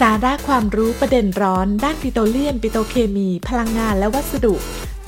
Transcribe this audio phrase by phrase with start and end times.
[0.00, 4.54] สาระความรู้ประเด็นร้อน ด้านปิโตรเลียม ปิโตเคมี พลังงานและวัสดุ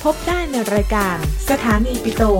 [0.02, 1.16] พบได้ในรายการ
[1.50, 2.34] สถานีปิโต 4.0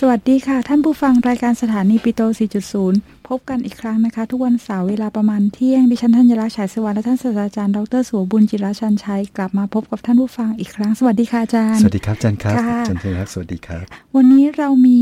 [0.00, 13.84] สวัสดีค่ะ ท่านผู้ฟังรายการสถานีปิโต 4.0 พบกันอีกครั้งนะคะ ทุกวันเสาร์เวลาประมาณเที่ยง ดิฉันธัญรักษ์ฉายสวัสดิ์และท่านศาสตราจารย์ดรสุวบุญจิรชันชัย กลับมาพบกับท่านผู้ฟังอีกครั้ง สวัสดีค่ะอาจารย์ สวัสดีครับอาจารย์ครับค่ะอาจารย์ครับสวัสดีครับ
[14.16, 14.96] วันนี้เรามี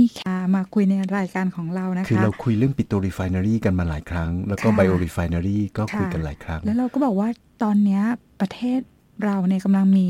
[0.55, 7.29] มาคุยในรายการของเรานะคะ คือเราคุยเรื่อง petrorefinery กันมาหลายครั้ง แล้วก็ค่ะ biorefinery ก็คุยค่ะกันหลายครั้ง แล้วเราก็บอกว่า
[7.63, 8.03] ตอนเนี้ย
[8.41, 8.81] ประเทศ
[9.25, 10.07] เราเนี่ยกำลังมี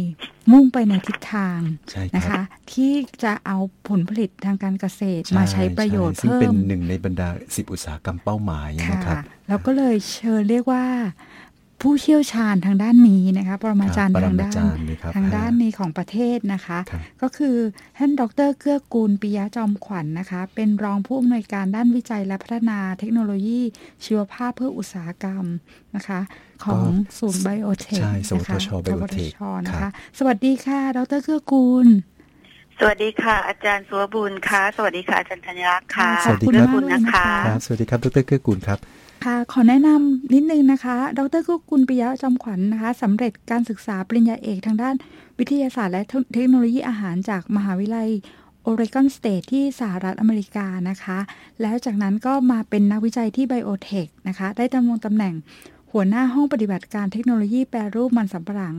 [0.52, 1.58] มุ่งไปในทิศทาง
[1.90, 2.42] ใช่นะครัคะบ
[2.72, 2.92] ที่
[3.24, 10.84] จะเอาผลผลิตทางการเกษตรมาใช้ประโยชน์ซึ่งเพิ่เป็นมหนึ่งในบรรดาสิบอุตสาหกรรมเป้าหมายนะครัค่ะบเราก็เลยเชิญเรียกว่า
[11.80, 17.56] ผู้เชี่ยวชาญทางด้านนี้นะคะปรมาจารย์ครับทางปรมาด้านจารย์เลยครับทางด้านอ่านี้ของประเทศนะคะครับก็คือ
[17.98, 23.60] ท่านดรเกื้อกูลปิยะจอมขวัญนะคะ เป็นรองผู้อำนวยการด้านวิจัยและพัฒนาเทคโนโลยี
[24.04, 25.44] ชีวภาพเพื่ออุตสาหกรรม
[25.96, 26.20] นะคะ
[26.64, 26.84] ของ
[27.18, 31.86] ศูนย์ไบโอเทคใช่สวนะทคะชไบโอเทคสวทชนะครัคะบสวัสดีค่ะ ดรเกื้อกูล
[32.78, 38.78] สวัสดีค่ะ อาจารย์สุวบุญค่ะ สวัสดีค่ะอาจารย์ธัญรักษ์ค่ะขอบคุณเกื้มากกุลเลยนะนะคะคะครับสวัสดีครับดรเกื้อกูลครับ
[39.24, 44.94] ค่ะขอแนะนำนิดนึงนะคะ ดรกุกุลปิยะจอมขวัญนะคะสำเร็จการศึกษาปริญญาเอกทางด้าน
[45.38, 46.02] วิทยาศาสตร์และ
[46.34, 48.10] เทคโนโลยีอาหารจากมหาวิทยาลัย
[48.62, 51.18] โอเรกอนสเตทที่สหรัฐอเมริกานะคะ
[51.60, 55.34] แล้วจากนั้นก็มาเป็นนักวิจัยที่ไบโอเทคนะคะ ได้ดำรงตำแหน่ง
[55.92, 58.76] หัวหน้าห้องปฏิบัติการเทคโนโลยีแปรรูปมันสำปะหลัง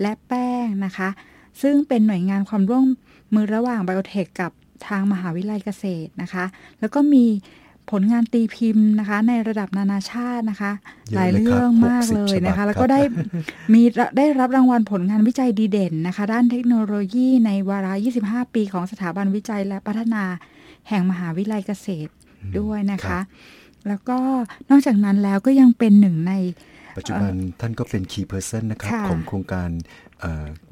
[0.00, 1.08] และแป้งนะคะ
[1.62, 2.84] ซึ่งเป็นหน่วยงานความร่วม
[3.34, 4.52] มือระหว่างไบโอเทคกับ
[4.86, 6.44] ทางมหาวิทยาลัยเกษตรนะคะ
[6.80, 7.24] แล้วก็มี
[7.90, 10.72] ผลงานตีพิมพ์นะคะ ในระดับนานาชาตินะคะ
[11.10, 13.00] เยอะหลายเลยครับเรื่องมาก60เลยนะฉบัคะบแล้วก็ครับได้
[13.74, 13.82] มี
[14.16, 17.92] ได้รับรางวัลผลงานวิจัยดีเด่นนะคะ ด้านเทคโนโลยีในวาระ
[18.24, 20.24] 25 ปีของสถาบันวิจัยและพัฒนา
[20.88, 22.10] แห่งมหาวิทยาลัยเกษตร
[22.58, 23.22] ด้วยนะครัคะบ
[23.88, 24.18] แล้วก็
[24.70, 26.32] นอกจากนั้นแล้วก็ยังเป็นหนึ่งใน
[26.96, 29.68] ปัจจุบันท่านก็เป็น key person นะครับค่ะของโครงการ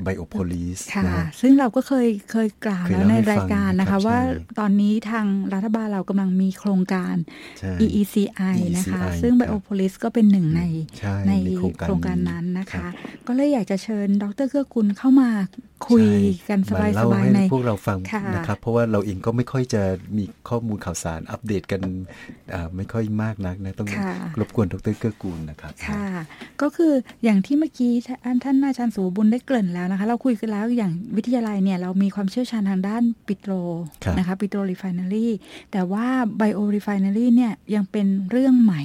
[0.03, 7.15] ไบโอโพลิสค่ะนะฮะซึ่งเราก็เคยเคยกล่าวเคยแล้วเล่าในให้รายการนะฟัคะงครับว่าใช่ตอนนี้ทางรัฐบาลเรากำลังมีโครงการ
[7.59, 10.63] ใช่ EECI นะคะ EECI ซึ่งครับ Biopolis ก็เป็นหนึ่งใน
[10.99, 12.93] ใช่ในในโครงการโครงการนี้นั้นนะคะครับ
[13.27, 15.31] ก็เลยอยากจะเชิญดรเกื้อกุลเข้ามา
[15.89, 16.09] คุย
[16.49, 19.83] กันสใช่บายมๆเล่าให้ในพวกเราฟังค่ะนะครับ เพราะว่าเราเองก็ไม่ค่อยจะ
[20.17, 21.81] มีข้อมูลข่าวสารอัปเดตกัน
[22.55, 26.07] อ่าไม่ค่อยมากนักนะ ต้องค่ะรบกวนดรเกื้อกูลนะครับค่ะ
[26.63, 26.93] ก็คือ
[27.25, 27.93] อย่างที่เมื่อกี้
[28.25, 33.53] ท่านท่านอาจารย์สูบุญได้เกริ่นแล้วนะคะ เราคุยกันแล้วอย่างวิทยาลัยเนี่ย เรามีความเชี่ยวชาญทางด้านปิโตร
[34.05, 35.29] ครับนะคะ petrorefinery
[35.73, 36.07] แต่ว่า
[36.39, 38.83] biorefinery เนี่ยยังเป็นเรื่องใหม่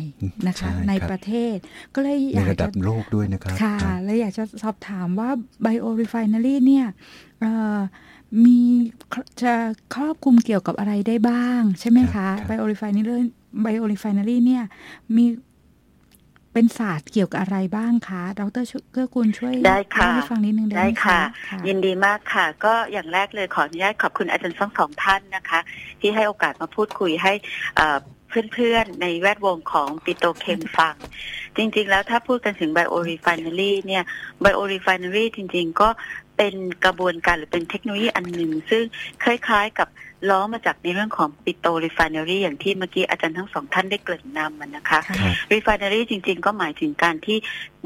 [0.48, 1.56] นะคะใช่ในครับประเทศ
[1.96, 5.30] ก็เลยอในยากระดัจะบโลกด้วยนะครับค่ะครับแล้วอยากจะสอบถามว่า
[5.66, 6.86] Bio Refinery เนี่ย
[7.42, 7.80] เอ่อ
[8.44, 8.60] มี
[9.42, 9.54] จะ
[9.96, 13.16] ครอบคลุมเกี่ยวกับอะไรได้บ้าง ใช่ไหมครัคะบครับ Bio Refinery
[13.66, 14.64] Bio Refinery เนี่ย
[15.16, 15.26] มี
[16.60, 25.60] เป็นศาสตร์เกี่ยวกับอะไรบ้างคะ ดรเกื้อกูลช่วยได้ค่ะเล่าให้ฟังนิดนึงได้ได้ไหมค่ะคะยินดีมากค่ะ ก็อย่างแรกเลยขออนุญาตขอบคุณอาจารย์ทั้งสองท่านนะคะ
[26.00, 27.34] ที่ให้โอกาสมาพูดคุยให้
[27.76, 27.98] เอ่อ
[28.54, 30.96] เพื่อนๆ ในแวดวงของปิโตรเคมฟัง
[31.58, 34.04] จริงๆ แล้วถ้าพูดกันถึง biorefinery เนี่ย
[34.42, 35.90] biorefinery จริงๆ ก็
[36.38, 36.56] เป็น
[36.86, 38.84] กระบวนการหรือเป็นเทคโนโลยีอันหนึ่ง ซึ่ง
[39.24, 39.88] คล้ายๆกับ
[40.30, 47.38] ล้อมาจากในเรื่องของ petrorefinery อย่างที่เมื่อกี้อาจารย์ทั้งสองท่านได้เกริ่นนำมันนะคะค่ะครับ refinery จริง ๆ ก็หมายถึงการที่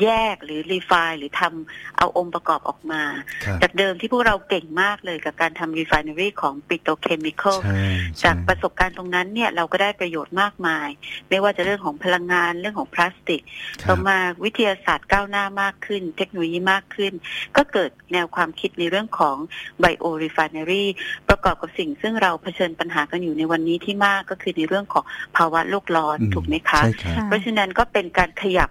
[0.03, 3.03] แยกหรือ refine หรือทำเอาองค์ประกอบออกมา
[3.45, 7.83] ครับจากเดิมที่พวกเราเก่งมากเลยกับการทำ refinery ของ petrochemical ใช่
[8.23, 10.89] จากใช่ประสบการณ์ตรงนั้นเนี่ยเราก็ได้ประโยชน์มากมาย
[11.29, 13.41] ไม่ว่าจะเรื่องของพลังงานเรื่องของพลาสติก
[13.83, 17.13] ครัต่อบมาวิทยาศาสตร์ก้าวหน้ามากขึ้น เทคโนโลยีมากขึ้น
[17.57, 19.37] ก็เกิดแนวความคิดในเรื่องของ
[19.83, 20.85] bio refinery
[21.29, 25.03] ประกอบกับสิ่งซึ่งเราเผชิญปัญหากันอยู่ในวันนี้ที่มากก็คือในเรื่องของ
[25.37, 28.69] ภาวะโลกร้อนอืมถูกไหมคะใช่ครับค่ะเพราะฉะนั้นก็เป็นการขยับ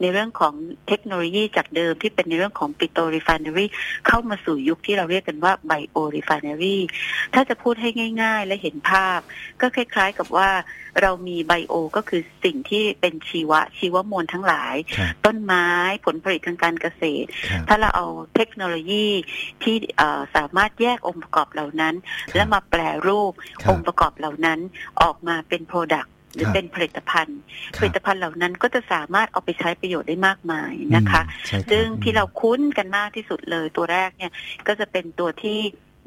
[0.00, 0.54] ในเรื่องของ
[0.88, 3.66] เทคโนโลยีจากเดิมที่เป็นในเรื่องของปิโตร refinery
[4.06, 6.78] เข้ามาสู่ยุคที่เราเรียกกันว่าไบโอ refinery
[7.34, 7.88] ถ้าจะพูดให้
[8.22, 9.20] ง่าย ๆ และเห็นภาพ
[9.60, 10.50] ก็คล้าย ๆ กับว่า
[11.02, 15.66] เรามีไบโอก็คือสิ่งที่เป็นชีวะชีวมวลทั้งหลายครับต้นไม้
[16.04, 19.06] ผลผลิตทางการเกษตรครับถ้าเราเอาเทคโนโลยี
[19.62, 21.94] ที่เอ่อสามารถแยกองค์ประกอบเหล่านั้น
[22.34, 23.32] และมาแปลรูป
[23.62, 24.58] ครับองค์ประกอบเหล่านั้น
[25.02, 27.38] ออกมาเป็น Product หรือ ครับเป็นผลิตภัณฑ์
[27.76, 34.32] คผรับลิตภัณฑ์เหล่านั้นก็จะสามารถเอาไปใช้ประโยชน์ได้มากมายนะคะอืมใช่ครับซึ่งที่เราคุ้นกันมากที่สุดเลยตัวแรกเนี่ย
[34.66, 35.58] ก็จะเป็นตัวที่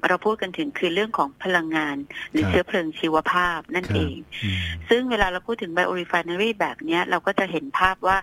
[0.07, 1.97] เราพูดกันถึงคือเรื่องของพลังงาน
[2.31, 4.55] หรือครับเชื้อเพลิงชีวภาพนั่นครับเองอืม
[4.89, 8.17] ซึ่งเวลาเราพูดถึง biorefinery แบบเนี้ยเราก็จะเห็นภาพว่า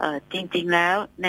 [0.00, 0.94] เอ่อจริง ๆ แล้ว
[1.24, 1.28] ใน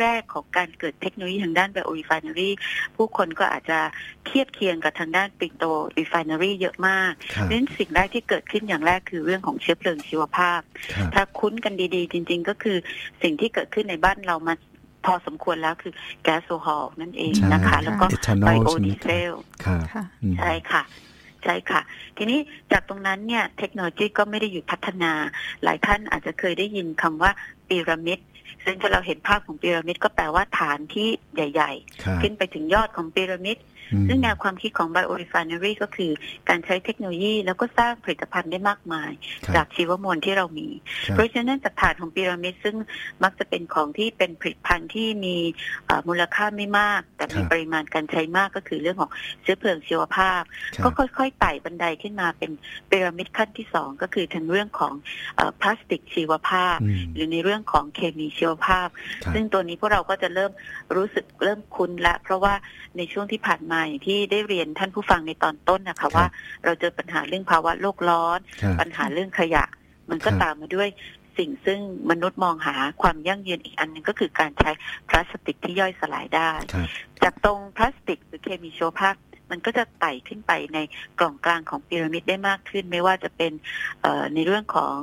[0.00, 2.50] แรก ๆ ของการเกิดเทคโนโลยีทางด้าน biorefinery
[2.96, 3.78] ผู้คนก็อาจจะ
[4.26, 5.68] เทียบเคียงกับทางด้านปิโตร
[5.98, 10.60] refinery เยอะมากครับเพราะฉะนั้นสิ่งแรกที่เกิดขึ้นอย่างแรกคือเรื่องของเชื้อเพลิงชีวภาพ
[10.94, 12.76] ครับถ้าคุ้นกันดี ๆ จริง ๆ ก็คือ
[13.22, 14.54] สิ่งที่เกิดขึ้นในบ้านเรามา
[15.08, 19.32] พอสมควรแล้วคือแก๊สโซฮอลนั่นเองใช่นะคะ แล้วก็เอทานอไบลโอใช่ไหมดีคเซรับล
[19.64, 20.82] ครับค่ะอืมใช่ค่ะ
[21.44, 21.80] ใช่ค่ะ
[22.16, 22.38] ทีนี้
[22.72, 25.12] จากตรงนั้นเนี่ยเทคโนโลยีก็ไม่ได้หยุดพัฒนา
[25.64, 27.30] หลายท่านอาจจะเคยได้ยินคำว่า
[27.68, 28.18] พีระมิด
[28.64, 31.72] ซึ่งถ้าเราเห็นภาพของพีระมิดก็แปลว่าฐานที่ใหญ่
[32.04, 33.67] ครับๆขึ้นไปถึงยอดของพีระมิดอืม
[34.08, 36.10] ซึ่งแนวความคิดของ biorefinery ก็คือ
[36.48, 39.10] การใช้เทคโนโลยีแล้วก็สร้างผลิตภัณฑ์ได้มากมาย
[39.44, 40.68] ครับจากชีวมวลที่เรามี
[41.06, 42.76] ครับเพราะฉะนั้นจากฐานของพีระมิดซึ่ง
[43.22, 45.36] มักจะเป็นของที่เป็นผลิตภัณฑ์ที่มี
[45.86, 49.10] เอ่อมูลค่าไม่มาก แต่มีครับปริมาณการใช้มากก็คือเรื่องของ
[49.42, 50.42] เชื้อเพลิงชีวภาพ
[50.74, 50.88] ครับก็
[51.18, 52.50] ค่อยๆไต่บันไดขึ้นมาเป็น
[52.90, 54.94] พีระมิดขั้นที่สองก็คือทั้งเรื่องของ
[55.36, 58.88] เออพลาสติกชีวภาพอืมหรือในเรื่องของเคมีชีวภาพ
[59.24, 60.52] ครับซึ่งตัวนี้พวกเราก็จะเริ่ม
[60.96, 62.54] รู้สึกเริ่มคุ้นละ เพราะว่า
[62.96, 66.26] ในช่วงที่ผ่านมาอย่างที่ได้เรียนท่านผู้ฟังในตอนต้นนะครัคะบว่า
[66.64, 69.64] เราเจอปัญหาเรื่องภาวะโลกร้อนครับปัญหาเรื่องขยะ
[70.10, 70.88] มันก็ครับตามมาด้วย
[71.38, 71.80] สิ่งซึ่ง
[72.10, 74.70] มนุษย์มองหาความยั่งยืนอีกอันหนึ่งก็คือการใช้
[75.08, 76.88] พลาสติกที่ย่อยสลายได้ครับ
[77.22, 79.14] จากตรงพลาสติกหรือเคมีชีวภาพ
[79.50, 80.78] มันก็จะไต่ขึ้นไปใน
[81.20, 83.52] กล่องกลางของพีระมิดได้มากขึ้น ไม่ว่าจะเป็น
[84.02, 84.96] เอ่อในเรื่องของ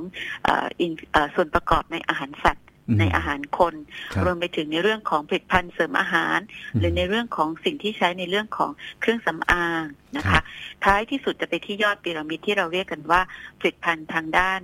[0.44, 2.65] เอ่ออินเอ่อส่วนประกอบในอาหารสัตว์ม
[3.00, 3.74] ในอาหารคน
[4.14, 6.38] ครับรวมไปถึงในเรื่องของผลิตภัณฑ์เสริมอาหาร
[6.80, 8.72] หรือในเรื่องของสิ่งที่ใช้ในเรื่องของ
[9.02, 9.84] เครื่องสำอาง
[10.18, 10.44] นะครัคะบ
[10.86, 13.22] ท้ายที่สุดจะไปที่ยอดพีระมิดที่เราเรียกกันว่า
[13.60, 14.60] ผลิตภัณฑ์ทางด้าน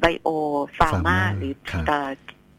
[0.00, 0.28] ไบโอ
[0.78, 1.52] ฟาร์มา Pharma หรือ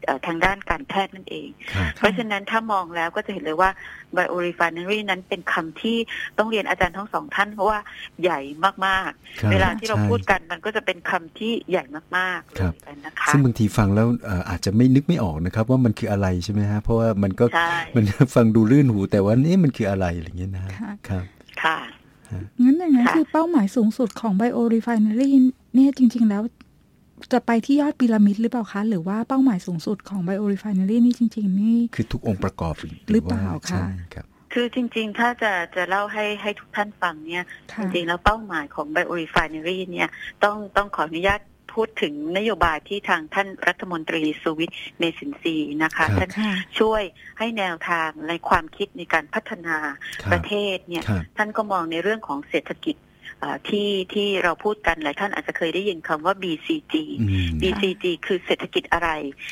[0.06, 3.70] ครับเอ่อเอ่อทางด้านการแพทย์นั่นเองครับเพราะฉะนั้นถ้ามองแล้วก็จะเห็นเลยว่า
[4.16, 5.96] biorefinery นั้นเป็นคำที่
[6.38, 7.78] ต้องเรียนอาจารย์ทั้งสองท่าน เพราะว่า
[8.22, 8.40] ใหญ่
[8.86, 9.10] มาก
[9.40, 11.84] ครับๆเวลาที่เราใช่พูดกันมันก็จะเป็นคำที่ใหญ่
[12.16, 18.04] มากๆเลครับยนะคะซึ่งบางทีฟังแล้วเอ่ออาจจะไม่นึกไม่ออกนะครับ ว่ามันคืออะไรใช่ไหมฮะเพราะว่ามันก็ใช่มัน
[18.34, 21.24] ฟังดูลื่นหู แต่ว่านี่มันคืออะไรอะไรอย่างเงี้ยนะฮะค่ะครับ
[21.62, 21.78] ค่ะ
[22.62, 25.28] งั้นอย่างนั้นค่ะคือเป้าหมายสูงสุดของ biorefinery
[25.74, 26.42] เนี่ยจริง ๆ แล้ว
[27.32, 32.74] จะไปที่ยอดพีระมิดหรือเปล่าคะ หรือว่าเป้าหมายสูงสุดของ biorefinery นี่จริง ๆ นี่ คือทุกองค์ประกอบ
[33.10, 40.08] หรือเปล่าว่คะใช่ครับคือจริง ๆ ถ้าจะจะเล่าให้ให้ทุกท่านฟังเนี่ยจค่ะริง ๆ แล้วเป้าหมายของ biorefinery เนี่ย
[40.44, 41.40] ต้องต้องขออนุญาต
[41.74, 47.02] พูดถึงนโยบายที่ทางท่านรัฐมนตรีสุวิทย์เมสินทรีย์นะคะครับท่านค่ะช่วย
[47.38, 49.76] ให้แนวทางในความคิดในการพัฒนา
[50.22, 53.07] ครับประเทศเนี่ยครับท่านก็มองในเรื่องของเศรษฐกิจอ่า
[53.68, 59.10] ที่ที่เราพูดกันหลายท่านอาจจะเคยได้ยินคำว่า BCG อืม BCG คือเศรษฐกิจอะไร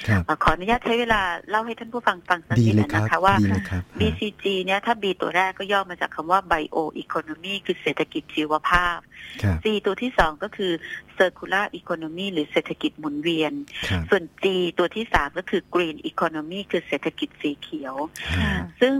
[0.08, 9.15] ครับอ่าขออนุญาตใช้เวลาเล่าให้ท่านผู้ฟังฟังสักดีนิดเลหยนึ่งครับนะคะว่าดีเลยครับ BCG เนี่ยถ้า B ตัวแรกก็ย่อมาจากคำว่า Bio Economy คือเศรษฐกิจชีวภาพครับ
[9.64, 10.72] C ตัวที่สองก็คือ
[11.18, 13.52] Circular Economy หรือเศรษฐกิจหมุนเวียน
[13.88, 14.46] ครับส่วน G
[14.78, 17.94] ตัวที่สามก็คือ Green Economy คือเศรษฐกิจสีเขียว
[18.36, 18.96] ค่ะซึ่ง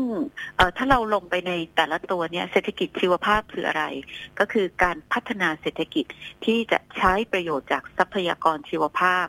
[0.57, 3.85] เอ่อถ้าเราลงไปในแต่ละตัวเนี่ยเศรษฐกิจชีวภาพคืออะไร
[4.39, 6.05] ก็คือการพัฒนาเศรษฐกิจ
[6.45, 9.27] ที่จะใช้ประโยชน์จากทรัพยากรชีวภาพ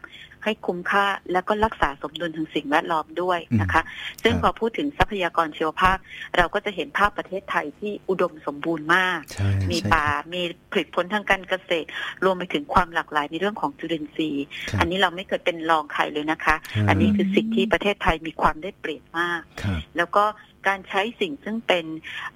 [0.48, 3.82] ให้คุ้มค่า แล้วก็รักษาสมดุลทางสิ่งแวดล้อมด้วยนะคะ
[4.24, 5.98] ซึ่งครับพอพูดถึงทรัพยากรชีวภาพ
[6.38, 10.42] เราก็จะเห็นภาพประเทศไทยที่อุดมสมบูรณ์มากใช่มีใช่ป่ามี
[10.72, 11.88] ผลิตผลทางการเกษตร
[12.24, 20.24] รวมไปถึงความหลากหลายในเรื่องของจุลินทรีย์ครับอันนี้เราไม่เคยเป็นรองใครเลยนะคะอืมอันนี้คือสิ่งที่ประเทศไทยมีความได้เปรียบมากครับแล้วก็
[20.68, 21.86] การใช้สิ่งซึ่งเป็น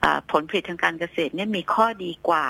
[0.03, 2.45] อ่าผลผลิตทางการเกษตรเนี่ยมีข้อดีกว่า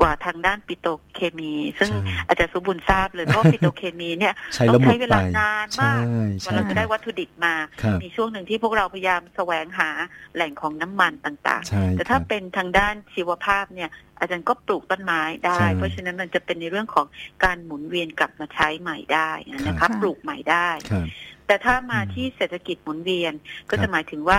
[0.00, 6.02] กว่าทางด้านปิโตรเคมี ซึ่งใช่อาจารย์สุบุญทราบเลยเพราะว่าปิโตรเคมีเนี่ยใช้ต้แล้อวงหมใช้ดเวไปลานานใช่มาก
[6.42, 9.90] กใช่ว่าเราคจะรัได้บวัตถุดิบมาครับมีช่วงหนึ่งที่พวกเราพยายามแสวงหา
[10.34, 13.90] แหล่งของน้ำมันต่างใช่ๆแต่คถ้ารับเป็นทางด้านชีวภาพเนี่ย
[14.20, 17.06] อาจารย์ก็ปลูกต้นไม้ได้ใช่เพราะฉะนั้นมันจะเป็นในเรื่องของ
[17.44, 19.30] การหมุนเวียนกลับมาใช้ใหม่ได้
[19.68, 21.08] นะครัคะบปลูกใหม่ได้ครับ
[21.46, 23.32] แต่ถ้ามาอืมที่เศรษฐกิจหมุนเวียน
[23.70, 24.38] ก็ครัจะบหมายถึงว่า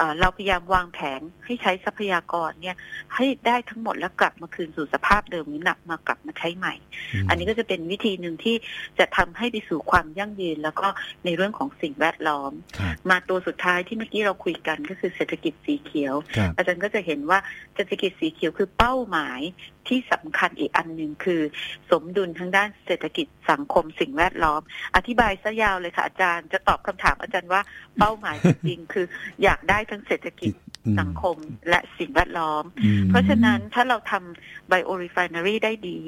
[0.00, 2.76] เอ่อเราพยายามวางแผนให้ใช้ทรัพยากรเนี่ย
[3.14, 6.74] ให้ได้ทั้งหมดแล้วกลับมาคืนสู่สภาพเดิมหรือหนักมากลับมาใช้ใหม่
[7.24, 8.56] มอันนี้ก็จะเป็นวิธีหนึ่งที่
[8.98, 10.86] จะทำให้ไปสู่ความยั่งยืน แล้วก็
[11.24, 17.38] ในเรื่องของสิ่งแวดล้อมครับมาตัวสุดท้ายที่เมื่อกี้เราคุยกันก็คือเศรษฐกิจสีเขียวครับอาจารย์ก็จะเห็นว่า
[17.74, 19.40] เศรษฐกิจสีเขียวคือเป้าหมาย
[19.90, 21.40] ที่สำคัญอีกอันหนึ่งคือ
[21.90, 24.60] สมดุลทั้งด้านเศรษฐกิจสังคมสิ่งแวดล้อม
[24.96, 27.62] อธิบายซะยาวเลยค่ะอาจารย์จะตอบคำถามอาจารย์ว่า
[27.98, 29.06] เป้าหมายจริงๆคือ
[29.42, 30.52] อยากได้ทั้งเศรษฐกิจ
[31.00, 31.36] สังคม
[31.68, 35.98] และสิ่งแวดล้อมอืมเพราะฉะนั้นถ้าเราทำไบโอรีไฟนารีได้ดี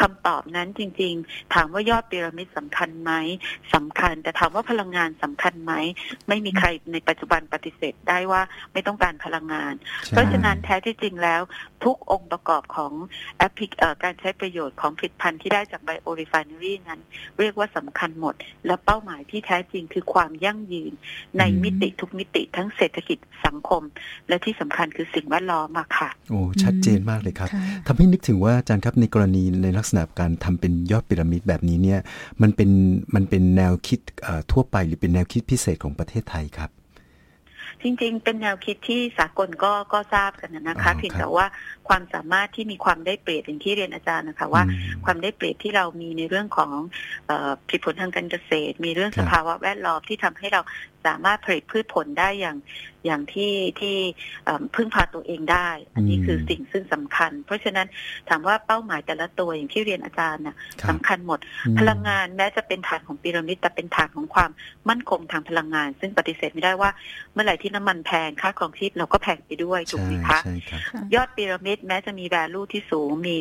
[0.00, 3.12] คำตอบนั้นจริง ๆ ถามว่ายอดพีระมิดสำคัญไหม
[3.74, 5.72] สำคัญ แต่ถามว่าพลังงานสำคัญไหม
[6.28, 8.42] ไม่มีใครในปัจจุบันปฏิเสธได้ว่า
[8.72, 11.42] ไม่ต้องการพลังงานใช่เพราะฉะนั้นแท้ที่จริงแล้ว
[11.84, 12.92] ทุกองค์ประกอบของ
[13.38, 17.00] appli- เอ่อการใช้ประโยชน์ของผลิตภัณฑ์ที่ได้จาก biorefinery นั้น
[17.38, 18.34] เรียกว่าสำคัญหมด
[18.66, 20.92] และเป้าหมายที่แท้จริงคือความยั่งยืน
[21.38, 23.82] ในอืมมิติทุกมิติทั้งเศรษฐกิจสังคม
[24.28, 32.00] และที่สำคัญคือสิ่งแวดล้อมอะค่ะโอ้ชัดเจนมากเลยครับค่ะทำให้นึกถึงว่าอาจารย์ครับในกรณีในลักษณะการทำเป็นยอดพีระมิดแบบนี้เนี่ย
[32.42, 32.70] มันเป็น
[33.14, 36.72] มันเป็นแนวคิดเอ่อทั่วไปหรือเป็นแนวคิดพิเศษของประเทศไทยครับ
[37.82, 41.46] จริงๆ เป็นแนวคิดที่สากลก็ก็ทราบกันนะนะอ๋คะอเพียงครับแต่ว่า
[41.88, 46.70] ความสามารถที่มีความได้เปรียบอย่างที่เรียนอาจารย์นะคะว่าอืมความได้เปรียบที่เรามีในเรื่องของ
[47.26, 50.60] เออผลิตผลทางการเกษตร มีเรื่องครัสบภาวะแวดล้อมที่ทำให้เรา
[51.06, 52.56] สามารถผลิตพืชผลได้อย่าง
[53.06, 53.96] อย่างที่ที่
[54.44, 57.86] เอิ่มพึ่งพาตัวเองได้ อันนี้อืมคือสิ่งซึ่งสำคัญ เพราะฉะนั้น
[58.28, 64.50] ถามว่าเป้าหมายแต่ละตัวอย่างที่เรียนอาจารย์น่ะครับสำคัญหมดอืมพลังงานแม้จะเป็นฐานของพีระมิดแต่เป็นฐานของความ
[64.88, 66.90] มั่นคงทางพลังงาน ซึ่งปฏิเสธไม่ได้ว่า
[67.32, 73.34] เมื่อไหร่ที่น้ำมันแพงค่าครองชีพเราก็แพงไปด้วยถูกใช่ไหมคะใช่ครับค่ะยอดพีระมิดแม้จะมี value ที่สูงมี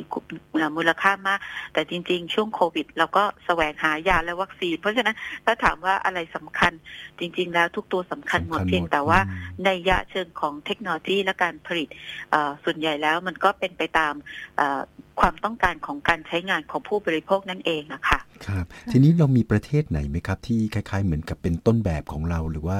[0.77, 1.39] มูลค่ามาก
[1.73, 6.71] แต่จริง ๆ ช่วงโควิด เราก็แสวงหายาและวัคซีน เพราะฉะนั้นถ้าถามว่าอะไรสำคัญ
[7.19, 11.87] จริง ๆแล้วทุกตัวสำคัญหมดสำคัญหมดเพียงแต่ว่าอืมในยะเชิงของเทคโนโลยีและการผลิต
[12.31, 14.13] เอ่อส่วนใหญ่แล้วมันก็เป็นไปตาม
[14.57, 14.79] เอ่อ
[15.19, 22.79] ความต้องการของการใช้งานของผู้บริโภคนั่นเองอะค่ะครับ ทีนี้เรามีประเทศไหนไหมครับ ที่คล้าย ๆ เหมือนกับเป็นต้นแบบของเราหรือว่า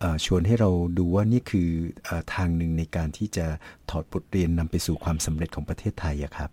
[0.00, 1.68] เอ่อชวนให้เราดูว่านี่คือ
[2.04, 3.46] เออทางหนึ่งในการที่จะ
[3.90, 6.50] ถอดบทเรียนนำไปสู่ความสำเร็จของประเทศไทยอะครับ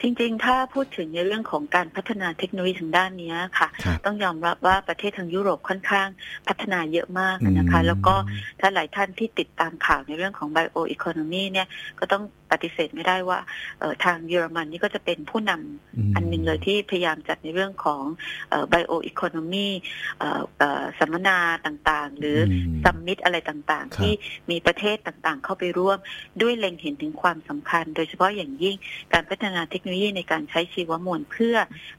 [0.00, 6.08] จริงๆ ถ้าพูดถึงในเรื่องของการพัฒนาเทคโนโลยีทางด้านเนี้ยค่ะครับต้องยอมรับว่าประเทศทางยุโรปค่อนข้าง
[6.48, 8.14] พัฒนาเยอะมากนะคะอืมแล้วก็
[8.60, 11.68] ถ้าหลายท่านที่ติดตามข่าวในเรื่องของ bio economy เนี่ย
[12.00, 13.38] ก็ต้องปฏิเสธไม่ได้ว่า
[13.80, 15.60] เอ่อทางเยอรมันนี่ก็จะเป็นผู้นำม
[16.14, 18.02] อันหนึ่งเลยที่พยายามจัดในเรื่องของ
[18.50, 19.68] เอ่อ bio economy
[20.18, 24.12] เอ่อเอ่อสัมมนาต่างๆ หรืออมซัมมิตอะไรต่างครับๆที่
[24.50, 25.98] มีประเทศต่างๆ เข้าไปร่วม
[26.42, 28.76] ด้วยเล็งเห็นถึงความสำคัญ โดยเฉพาะอย่างยิ่ง
[29.12, 31.56] การพัฒนาเทคโนโลยีในการใช้ชีวมวลเพื่อ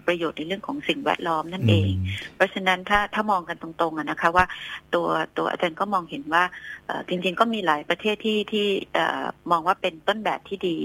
[0.07, 1.91] ประโยชน์ในเรื่องของสิ่งแวดล้อมนั่นเอง
[2.35, 4.45] เพราะฉะนั้นถ้าถ้ามองกันตรงๆอะนะคะว่า
[4.93, 5.07] ตัว
[5.37, 6.43] ตัวอาจารย์ก็มองเห็นว่า
[6.85, 10.77] เอ่อจริง ๆ ก็มีหลายประเทศที่ที่เอ่อมองว่าเป็นต้นแบบที่ดี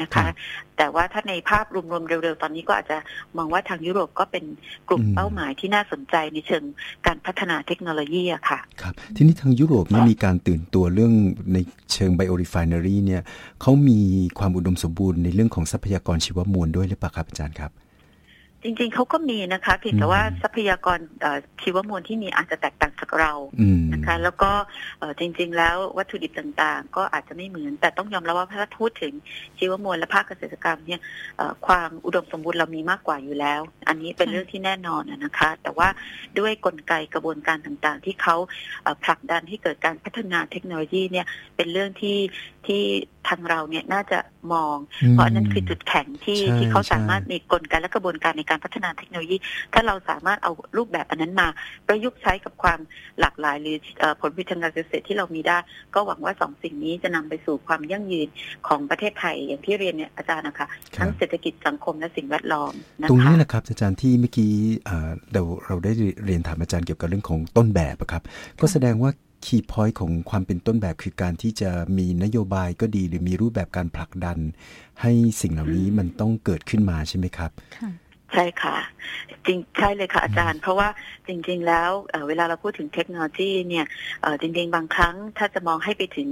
[0.00, 0.30] นะครัคะบ
[0.80, 2.98] แต่ว่าถ้าในภาพรวมๆเร็วๆ ตอนนี้ก็อาจจะ
[3.36, 4.44] มองว่าทางยุโรปก็เป็น
[4.88, 6.64] กลุ่มอืมเป้าหมายที่น่าสนใจในเชิง
[7.06, 11.12] การพัฒนาเทคโนโลยีอะค่ะครับทีนี้ทางยุโรปเนี่ยมีการตื่นตัวเรื่อง
[11.52, 11.58] ใน
[11.92, 13.22] เชิงไบโอรีไฟนารีเนี่ย
[13.62, 14.00] เขามี
[14.38, 17.70] ความอุดมสมบูรณ์ในเรื่องของทรัพยากรชีวมวลด้วยหรือเปล่าครับอาจารย์ครับ
[18.62, 24.50] จริงๆเขาก็มีนะคะเพียงแต่ว่าอืมทรัพยากรเอ่อชีวมวลที่มีอาจจะแตกต่างจากเราอืมนะคะ แล้วก็
[24.98, 29.12] เอ่อจริง ๆ แล้ววัตถุดิบต่างๆ ก็อาจจะไม่เหมือน แต่ต้องยอมรับว่าถ้าพูดถึง
[29.58, 31.00] ชีวมวลและภาคเกษตรกรรมเนี่ย
[31.36, 35.88] เอ่อความอุดมสมบูรณ์เรามีมากกว่าอยู่แล้ว อันนี้เป็นค่ะเรื่องที่แน่นอนอะนะคะ แต่ว่า
[36.38, 38.36] ด้วยกลไกกระบวนการต่างๆ ที่เขา
[38.82, 41.26] เอ่อผลักดันให้เกิดการพัฒนาเทคโนโลยีเนี่ย
[41.56, 42.18] เป็นเรื่องที่
[42.66, 42.82] ที่
[43.28, 44.18] ทางเราเนี่ยน่าจะ
[44.52, 44.76] มอง
[45.10, 49.36] เพราะอันนั้นคือจุดแข็งที่ใช่ที่เขาใช่สามารถมีกลไกและกระบวนการในการพัฒนาเทคโนโลยี
[49.74, 51.48] ถ้าเราสามารถเอารูปแบบอันนั้นมา
[51.86, 52.78] ประยุกต์ใช้กับความ
[53.20, 55.58] หลากหลายหรือเอ่อผลผลิตทางการเกษตรที่เรามีได้
[55.94, 58.28] ก็หวังว่าสองสิ่งนี้จะนำไปสู่ความยั่งยืน
[58.68, 64.52] ของประเทศไทยอย่างที่เรียนเนี่ยอาจารย์นะคะครับทั้งเศรษฐกิจสังคมและสิ่งแวดล้อมนะตรงคะนี้แหละครับอาจารย์ที่เมื่อกี้
[64.84, 65.92] เอ่อเราเราได้
[66.24, 68.22] เรียนถามอาจารย์เกี่ยวกับเรื่องของต้นแบบอะครับ
[68.60, 69.10] ก็แสดงว่า
[69.44, 74.38] คีย์พอยต์ของความเป็นต้นแบบคือการที่จะมีนโยบายก็ดีหรือมีรูปแบบการผลักดัน
[75.02, 77.90] ให้สิ่งเหล่านี้มันต้องเกิดขึ้นมาใช่ไหมครับค่ะ
[78.32, 78.76] ใช่ค่ะ
[79.46, 80.88] จริงใช่เลยค่ะอาจารย์ เพราะว่า
[81.28, 83.86] จริง ๆ แล้วเอ่อเวลาเราพูดถึงเทคโนโลยีเนี่ย
[84.22, 86.28] เอ่อจริง ๆ บางครั้งถ้าจะมองให้ไปถึง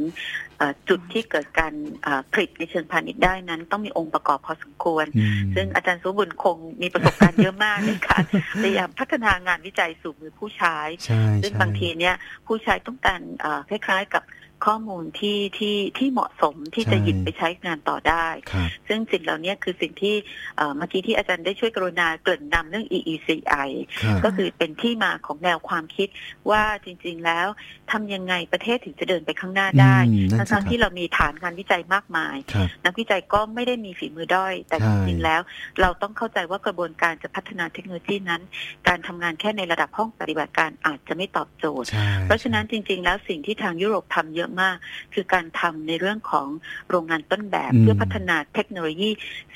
[0.58, 8.22] เอ่อจุดที่เกิดการเอ่อผลิตในเชิงพาณิชย์ได้นั้น ต้องมีองค์ประกอบพอสมควรอืมซึ่งอาจารย์สุบุญคงมีประสบการณ์เยอะมากในการ
[8.62, 10.76] พยายามพัฒนางานวิจัยสู่มือผู้ใช้
[11.06, 12.14] ใช่ซึ่งใช่บางทีเนี่ย
[12.46, 14.22] ผู้ใช้ต้องการเอ่อคล้ายๆกับ
[14.66, 20.14] ข้อมูลที่ที่ที่เหมาะสมที่จะหยิบไปใช้งานต่อได้ครับซึ่งสิ่งเหล่านี้คือสิ่งที่
[20.56, 23.68] เอ่อเมื่อกี้ที่อาจารย์ได้ช่วยกรุณาเกริ่นนำเรื่อง EECI
[24.02, 26.08] ครับก็คือเป็นที่มาของแนวความคิด
[26.50, 27.46] ว่าจริง ๆ แล้ว
[27.90, 35.40] ทำยังไงประเทศถึงจะเดินไปข้างหน้าได้อืมนั่นสิทั้งๆครับที่เรามีฐานงานวิจัยมากมายครับนักวิจัยก็ไม่ได้มีฝีมือด้อย แต่ใช่จริงๆแล้ว
[35.80, 38.42] เราต้องเข้าใจว่ากระบวนการจะพัฒนาเทคโนโลยีนั้น
[38.88, 44.76] การทำงานแค่ในระดับห้องปฏิบัติการอาจจะไม่ตอบโจทย์ใช่เพราะฉะนั้นจริง ๆ แล้วสิ่งที่ทางยุโรปทำเยอะมาก
[45.14, 46.48] คือการทำในเรื่องของ
[46.88, 49.10] โรงงานต้นแบบอืมเพื่อพัฒนาเทคโนโลยี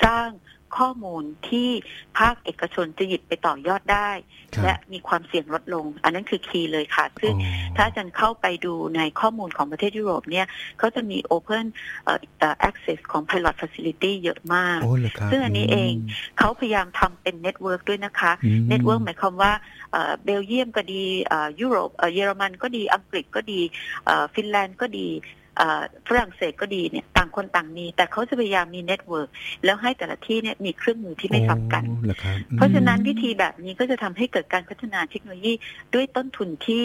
[0.04, 0.28] สร้าง
[0.78, 1.68] ข้อมูลที่
[2.18, 4.10] ภาคเอกชนจะหยิบไปต่อยอดได้
[4.54, 10.46] ครับและมีความเสี่ยงลดลง อันนั้นคือ key เลยค่ะ ซึ่งอ๋อถ้าอาจารย์เข้าไปดูในข้อมูลของประเทศยุโรปเนี่ย
[10.78, 11.64] เขาจะมี Open
[12.04, 15.92] เอ่อเอ่อ access ของ pilot facility เยอะมากโอ้เหรอครับซึ่งอันนี้เอง
[16.38, 19.52] เขาพยายามทำเป็น network ด้วยนะคะอืม network หมายความว่า
[19.92, 23.60] เอ่อเบลเยียมก็ดีเอ่อยุโรปเอ่อเยอรมันก็ดีอังกฤษก็ดี
[24.04, 25.41] เอ่อฟินแลนด์ก็ดีเอ่อ
[26.08, 29.28] ฝรั่งเศสก็ดีเนี่ยต่างคนต่างมี แต่เขาจะพยายามมี network
[29.64, 35.52] แล้วให้แต่ละที่เนี่ยมีเครื่องมือที่ไม่ซ้ำกันโอ้เหรอครับอืมเพราะฉะนั้นวิธีแบบนี้ก็จะทำให้เกิดการพัฒนาเทคโนโลยี
[35.94, 36.84] ด้วยต้นทุนที่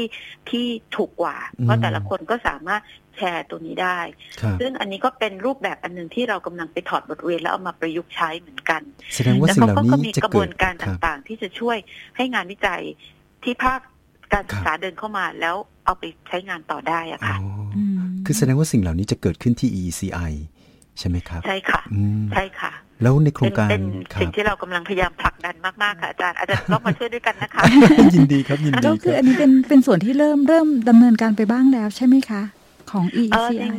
[0.50, 2.81] ที่ถูกกว่า เพราะแต่ละคนก็สามารถ
[3.17, 4.00] แชร์ตัวนี้ได้
[4.41, 8.81] ครับซึ่งอันนี้ก็เป็นรูปแบบอันหนึ่งที่เรากำลังไปถอดบทเรียนแล้วเอามาประยุกต์ใช้เหมือนกัน
[9.15, 11.77] แสดงว่าแล้วสิ่งเขาเหล่าก็นี้มีจะกระบเกิวดนการครับต่างๆ ที่จะช่วย
[12.17, 12.81] ให้งานวิจัย
[13.43, 13.79] ที่ภาค
[14.33, 15.55] การศึกษาเดินเข้ามาแล้ว
[15.86, 17.38] เอาไปใช้งานต่อได้อะอ๋อค่ะ
[17.75, 17.87] อืม
[18.27, 20.31] คือแสดงว่าสิ่งเหล่านี้จะเกิดขึ้นที่ EECI
[21.00, 27.63] ใช่ไหมครับ ใช่ค่ะอืมใช่ค่ะ แล้วในโครเป็งนการเป็นครัสิ่งบที่เรากำลังพยายามผลักดันมาก ๆ ค่ะอาจารย์อาจารย์ต้องมาช่วยด้วยกันนะคะ
[28.15, 32.41] ยินดีครับยินดีก็คคือรับอันนี้เป็นเป็นส่วนที่เริ่มเริ่มดำเนินการไปบ้างแล้วใช่ไหมคะ
[32.91, 33.69] ของเออ EECI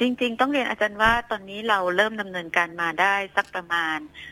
[0.00, 4.31] จริงจริง ๆ ต้องเรียนอาจารย์ว่าตอนนี้เราเริ่มดำเนินการมาได้สักประมาณเอ่อเอ่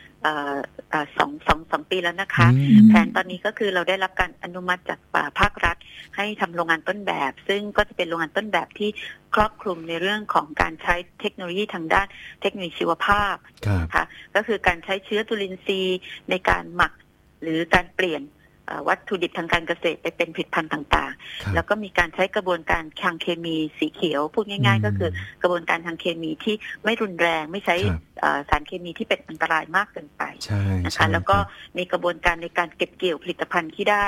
[1.17, 5.77] สองสองสองปีแล้วนะคะอืมแผนตอนนี้ก็คือเราได้รับการอนุมัติจากอ่าภาครัฐ
[6.15, 8.89] ให้ทำโรงงานต้นแบบ ซึ่งก็จะเป็นโรงงานต้นแบบที่
[9.35, 12.07] ครอบคลุมในเรื่องของการใช้เทคโนโลยีทางด้าน
[12.41, 13.35] เทคโนโลยีชีวภาพ
[13.65, 15.99] ครับนะคะก็คือการใช้เชื้อจุลินทรีย์
[16.29, 16.93] ในการหมัก
[17.41, 18.40] หรือการเปลี่ยนเอ่อ
[18.87, 21.11] วัตถุดิบทางการเกษตรไปเป็นผลิตภัณฑ์ต่าง
[21.43, 25.09] ครับๆแล้วก็มีการใช้กระบวนการทางเคมีสีเขียว พูดง่าย ๆ ก็คือ
[25.41, 34.07] กระบวนการทางเคมีที่ไม่รุนแรงไม่ใช้ครับเอ่อสารเคมีที่เป็นอันตรายมากเกินไปใช่นะใช่คะแล้วก็รับมีกระบวนการในการเก็บเกี่ยวผลิตภัณฑ์ที่ได้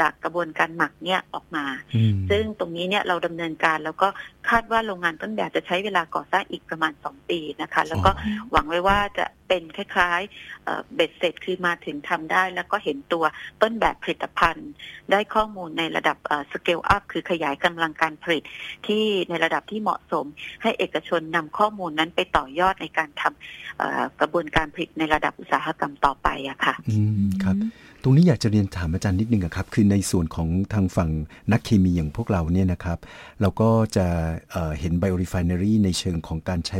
[0.00, 1.64] จากกระบวนการหมักเนี่ยออกมา
[1.94, 4.08] อืมซึ่งตรงนี้เนี่ยเราดำเนินการแล้วก็
[4.48, 13.24] คาดว่าโรงงานต้นแบบจะใช้เวลาก่อสร้างอีกประมาณ 2 ปีนะคะ แล้วก็อ๋อหวังไว้ว่าจะเป็นคล้ายๆเอ่อเบ็ดเสร็จคือมาถึงทำได้ แล้วก็เห็นตัว
[13.62, 14.70] ต้นแบบผลิตภัณฑ์
[15.10, 16.16] ได้ข้อมูลในระดับ
[16.52, 18.42] สเกลอัพคือขยายกำลังการผลิต
[18.86, 20.26] ที่ในระดับที่เหมาะสม
[20.62, 27.56] ให้เอกชนนำข้อมูลนั้นไปต่อยอดในการทำเอ่อกระบวนการผลิตในระดับอุตสาหกรรมต่อไปอะค่ะ อืมครับ
[28.02, 31.10] ตรงนี้อยากจะเรียนถามอาจารย์นิดนึงอะครับ คือในส่วนของทางฝั่ง
[31.52, 32.98] นักเคมีอย่างพวกเราเนี่ยนะครับ
[33.40, 34.06] เราก็จะ
[34.52, 36.78] เอ่อเห็น biorefinery ในเชิงของการใช้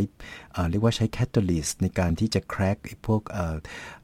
[0.53, 2.76] เอ่อเรียกว่าใช้ catalyst ในการที่จะ crack
[3.07, 3.57] พวกเอ่อ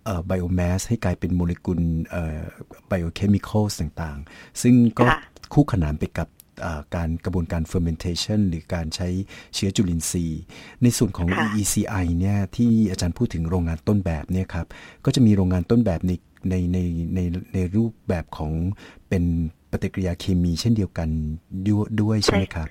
[0.04, 1.80] เอ่อ biomass ให้กลายเป็นโมเลกุล
[2.10, 2.40] เอ่อ
[2.88, 5.18] biochemical ต่างๆ ซึ่งก็ค่ะ
[5.52, 6.28] คู่ขนานไปกับ
[6.62, 9.08] เอ่อการกระบวนการ fermentation หรือการใช้
[9.54, 10.40] เชื้อจุลินทรีย์
[10.82, 14.66] ในส่วนของค่ะ EECI เนี่ยที่อาจารย์พูดถึงโรงงานต้นแบบเนี่ยครับ
[15.04, 16.12] ก็จะมีโรงงานต้นแบบใน
[16.50, 16.78] ในใน
[17.14, 17.20] ใน
[17.54, 18.52] ในรูปแบบของ
[19.08, 19.24] เป็น
[19.70, 21.08] ปฏิกิริยาเคมีเช่นเดียวกัน
[21.66, 22.68] ด้วยด้วยใช่ไหมครับ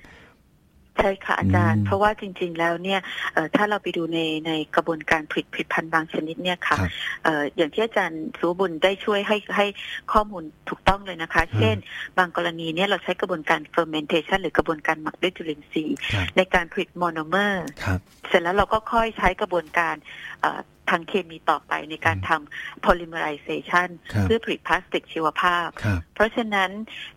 [1.00, 3.00] ใช่ค่ะอาจารย์อืมเพราะว่าจริง ๆ แล้วเนี่ย
[3.32, 6.90] เอ่อถ้าเราไปดูในในกระบวนการผลิตผลิตภัณฑ์บางชนิดเนี่ยค่ะครับ
[7.24, 9.66] เอ่ออย่างที่อาจารย์สุบุญได้ช่วยให้ให้
[10.12, 11.76] ข้อมูลถูกต้องเลยนะคะ เช่น
[12.18, 19.94] บางกรณีเนี่ยเราใช้กระบวนการ fermentation หรือกระบวนการหมักด้วยจุลินทรีย์ครับในการผลิตโมโนเมอร์ครับเสร็จแล้วเราก็ค่อยใช้กระบวนการ
[20.40, 26.70] เอ่อ ทางเคมีต่อไปในการทำ polymerization ครับเพื่อผลิตพลาสติกชีวภาพครับเพราะฉะนั้น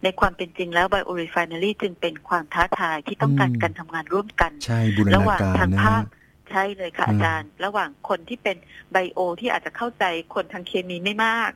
[0.04, 6.04] ในความเป็นจริงแล้ว biorefinery จึงเป็นความท้าทายที่ต้องการอืมการทำงานร่วมกันใช่บูรระณาหว่างการทางนะภาค
[6.52, 8.58] ใช่เลยค่ะอืมอาจารย์ ระหว่างคนที่เป็น
[8.92, 10.04] ไบโอ ที่อาจจะเข้าใจ
[10.36, 11.52] คนทางเคมีไม่มาก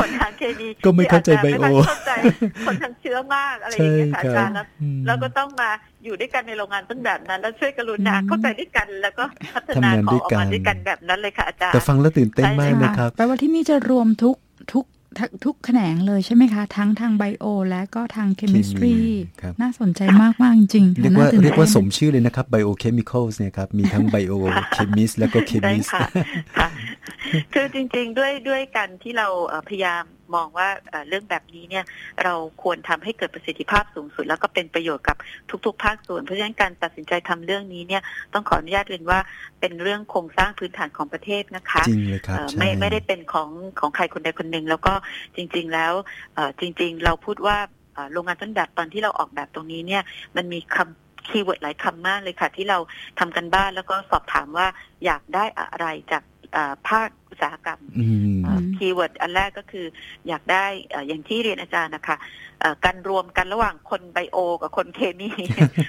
[0.00, 2.12] คนทางเคมีก็ไม่เข้าใจที่ไบอาจโอจะไม่ค่อยเข้าใจ
[2.66, 5.70] คนทางเชื้อมากอะไรอย่างเงี้ยค่ะใช่อาครัจาบรย์แล้วอืมแล้วก็ต้องมา
[6.04, 14.36] อยู่ด้วยกันในโรงงานต้นแบบนั้น แล้วช่วยกรุณาอืมเข้าใจด้วยกัน แล้วก็พัฒทำานนางขด้อวยงออกกันมาด้วยกันแบบนั้นเลยค่ะอาจารย์แต่ฟังแล้วตื่นเต้นใช่มากเลยนะค่ะครับแปลว่าที่นี่จะรวมทุก
[14.72, 14.84] ทุก
[15.18, 18.94] ทุกทุกแขนงเลยใช่ไหมคะ ทั้งทางไบโอ และก็ทางเคมิสตรี
[19.40, 26.08] ครับน่าสนใจมากมากๆจริงๆเรียกว่าน่ตื่นเรียกว่าต้นสมชื่อเลยนะครับ biochemicals เนี่ยครับ มีทั้ง biochemist แล้วก็ใช่ chemist ค่ะ
[26.58, 26.68] ค่ะ
[27.54, 30.02] คือจริงๆด้วยด้วยกันที่เราเอ่อพยายาม
[30.34, 31.84] มองว่าเอ่อเรื่องแบบนี้เนี่ย
[32.24, 35.16] เราควรทำให้เกิดประสิทธิภาพสูงสุด แล้วก็เป็นประโยชน์กับ
[35.66, 39.18] ทุก ๆ ภาคส่วน เพราะฉะนั้นการตัดสินใจทำเรื่องนี้เนี่ยต้องขออนุญาตเรียนว่า
[39.60, 43.48] เป็นเรื่องโครงสร้างพื้นฐานของประเทศนะคะจริงเลยครับเอ่อใช่ไม่ไม่ได้เป็นของ
[43.80, 44.92] ของใครคนใดคนหนึ่งแล้วก็
[45.36, 45.92] จริง ๆ แล้ว
[46.34, 47.56] เอ่อจริง ๆ เราพูดว่า
[47.94, 50.02] เอ่อโรงงานต้นแบบตอนที่เราออกแบบตรงนี้เนี่ย
[50.36, 52.78] มันมีคำ keyword หลายคำมากเลยค่ะ ที่เรา
[53.18, 54.66] ทำการบ้านแล้วก็สอบถามว่า
[55.04, 56.30] อยากได้อะไรจากเอ่อ
[56.88, 59.86] ภาคอุตสาหกรรมอืมอืม keyword อันแรกก็คือ
[60.28, 62.16] อยากได้เอ่ออย่างที่เรียนอาจารย์นะคะ
[62.60, 65.28] เอ่อการรวมกันระหว่างคน bio กับคนเคมี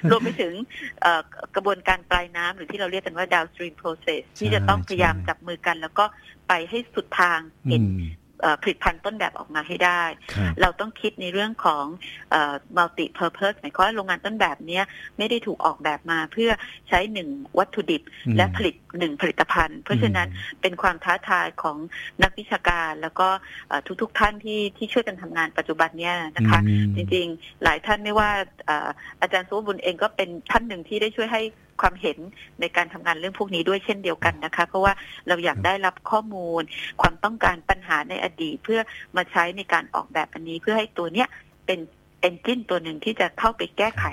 [0.09, 0.53] รวมไปถึง
[1.01, 1.21] เอ่อ
[1.55, 6.05] กระบวนการปลายน้ำหรือที่เราเรียกกันว่า downstream process ที่จะต้องพยายามจับมือกัน แล้วก็
[6.47, 8.22] ไปให้สุดทางอืเห็นมเอ่อ
[8.61, 10.03] ผลิตภัณฑ์ต้นแบบออกมาให้ได้
[10.33, 11.85] ครับเราต้องคิดในเรื่องของ
[12.31, 14.83] เอ่อ multi purpose หมายความว่าโรงงานต้นแบบเนี้ย
[15.17, 16.51] ไม่ได้ถูกออกแบบมาเพื่อ
[16.89, 20.27] ใช้หนึ่งวัตถุดิบอืมและผลิตหนึ่งผลิตภัณฑ์ เพราะฉะนั้น
[20.61, 21.77] เป็นความท้าทายของ
[22.23, 23.27] นักวิชาการ แล้วก็
[23.67, 28.29] เอ่อทุกๆท่านที่ที่ช่วยกันทำงานปัจจุบันเนี้ยนะคะอืมจริงๆ หลายท่านไม่ว่า
[28.65, 28.89] เอ่อ
[29.21, 31.41] อาจารย์สุวบุญเองก็เป็นท่านหนึ่งที่ได้ช่วยให้
[31.83, 32.17] ความเห็น
[32.61, 34.93] ในการทำงานเรื่องพวกนี้ด้วยเช่นเดียวกันนะคะ เพราะว่า
[35.27, 36.61] เราอยากได้รับข้อมูล
[37.01, 38.79] ความต้องการปัญหาในอดีต เพื่อ
[39.15, 41.27] มาใช้ในการออกแบบอันนี้เพื่อให้ตัวเนี้ย
[41.65, 41.79] เป็น
[42.21, 44.05] เอนจินตัวหนึ่งที่จะเข้าไปแก้ไข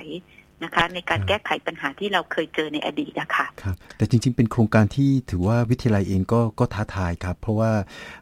[0.64, 7.72] นะคะ ในการแก้ไขปัญหาที่เราเคยเจอในอดีตนะคะครับแต่จริง ๆ เป็นโครงการที่ถือว่าวิทยาลัยเองก็ก็ท้าทายครับ เพราะว่า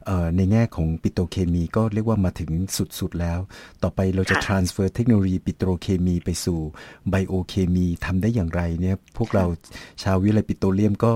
[0.06, 2.50] เอ่อในแง่ของปิโตรเคมีก็เรียกว่ามาถึง
[2.98, 3.38] สุด ๆ แล้ว
[3.82, 6.60] ต่อไปเราจะค่ะ transfer เทคโนโลยีปิโตรเคมีไปสู่
[7.10, 9.44] ไบโอเคมีทำได้อย่างไรเนี่ยพวกเรา
[10.02, 11.12] ชาววิทยาลัยปิโตรเลียมก็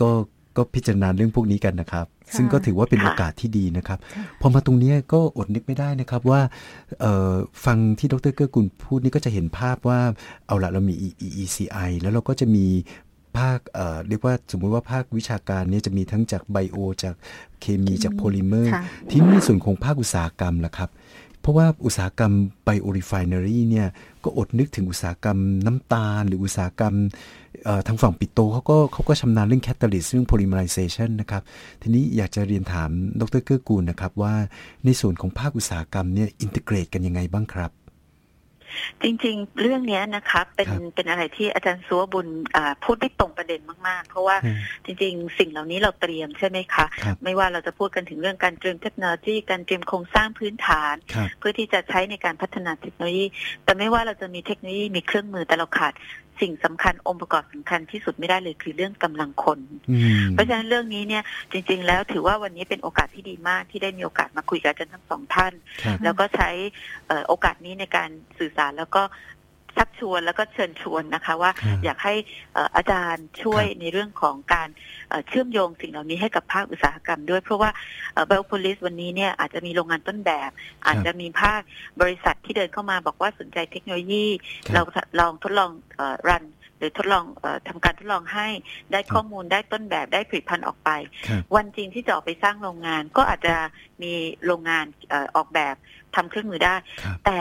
[0.00, 0.10] ก็
[0.56, 3.98] ก็พิจารณาเรื่องพวกนี้กันนะครับค่ะ ซึ่งก็ถือว่าเป็นค่ะโอกาสที่ดีนะครับ
[4.40, 6.40] พอมาตรงเนี้ยก็อดนึกไม่ได้นะครับว่า
[7.00, 7.34] เอ่อ
[7.64, 10.00] ฟังที่ดรเกื้อกูลพูดนี่ก็จะเห็นภาพว่า
[10.46, 10.94] เอาละเรามี
[11.26, 12.66] EECI แล้วเราก็จะมี
[13.38, 17.14] ภาคเอ่อเรียกว่าสมมุติว่าภาควิชาการเนี่ยจะมีทั้งจาก bio จาก
[17.60, 20.90] เคมีจากโพลิเมอร์ค่ะที่นี่ส่วนของภาคอุตสาหกรรมล่ะครับ
[21.46, 22.32] เพราะว่าอุตสาหกรรม
[22.64, 23.88] biorefinery เนี่ย
[24.24, 26.94] ก็อดนึกถึงอุตสาหกรรมน้ำตาล หรืออุตสาหกรรม
[27.86, 31.42] ทางฝั่งปิโตเขาก็เขาก็ชำนาญเรื่อง catalyst เรื่อง polymerization นะครับ
[31.82, 34.34] ทีนี้อยากจะเรียนถามดรเกื้อกูลนะครับว่า
[34.84, 37.70] ในส่วนของภาคอุตสาหกรรมเนี่ย integrate กันยังไงบ้างครับ
[39.02, 42.26] จริงๆ เรื่องเนี้ยนะคะเป็นครับเป็นอะไรที่อาจารย์สัวบุญ
[42.56, 44.36] อ่าพูดได้ตรงประเด็นมาก ๆ เพราะว่า
[44.84, 53.24] จริง ๆ สิ่งเหล่านี้เราเตรียมใช่ไหมคะครับไม่ว่าเราจะพูดกันถึงเรื่องการเตรียมเทคโนโลยีการเตรียมโครงสร้างพื้นฐานครับเพื่อที่จะใช้ในการพัฒนาเทคโนโลยี
[53.64, 55.92] แต่ไม่ว่าเราจะมีเทคโนโลยีมีเครื่องมือแต่เราขาด
[56.40, 59.58] สิ่งสำคัญองค์ประกอบสำคัญที่สุดไม่ได้เลยคือเรื่องกำลังคน
[59.90, 61.22] อืมเพราะฉะนั้นเรื่องนี้เนี่ย
[61.52, 65.52] จริง ๆ แล้วถือว่าวันนี้เป็นโอกาสที่ดีมากที่ได้มีโอกาสมาคุยกับอาจารย์ทั้งสองท่าน
[65.84, 66.50] ครับแล้วก็ใช้
[67.06, 69.02] เอ่อโอกาสนี้ในการสื่อสารแล้วก็
[69.76, 72.14] ชักชวนแล้วก็เชิญชวนนะคะว่าครับอยากให้
[72.54, 74.68] เอ่ออาจารย์ช่วยครับในเรื่องของการ
[75.08, 77.70] เอ่อเชื่อมโยงสิ่งเหล่านี้ให้กับภาคอุตสาหกรรมด้วย เพราะว่า
[78.26, 80.50] เบลโพลิสวันนี้เนี่ยอาจจะมีโรงงานต้นแบบ
[80.86, 81.60] อาจจะมีภาค
[82.00, 84.26] บริษัทที่เดินเข้ามาบอกว่าสนใจเทคโนโลยี
[84.66, 84.82] ครับเรา
[85.20, 85.70] ลองทดลอง
[86.28, 86.44] รัน
[86.78, 88.48] หรือทดลองเออทำการทดลองให้
[88.92, 90.90] ได้ข้อมูลได้ต้นแบบได้ผลิตภัณฑ์ออกไป
[91.28, 93.54] ครับวันจริงที่จะออกไปสร้างโรงงานก็อาจจะ
[94.02, 94.12] มี
[94.46, 95.74] โรงงานเอ่อออกแบบ
[96.14, 97.40] ทำเครื่องมือได้ครับแต่